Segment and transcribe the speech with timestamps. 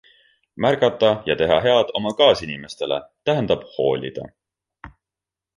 [0.65, 2.99] Märgata ja teha head oma kaasinimestele-
[3.31, 4.29] tähendab hoolida.